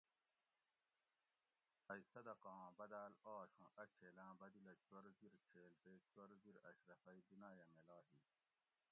ائ 1.93 1.97
صدقاں 2.13 2.63
بداۤل 2.77 3.13
آش 3.37 3.51
اُوں 3.59 3.69
اۤ 3.81 3.89
چھیلاۤں 3.95 4.31
بدِلہ 4.39 4.73
چور 4.85 5.03
زیر 5.19 5.33
چھیل 5.45 5.73
تے 5.83 5.93
چور 6.11 6.29
زیر 6.43 6.55
اشرفئ 6.69 7.19
دُناۤیہ 7.29 7.65
میلا 7.75 7.99
ہی 8.09 8.17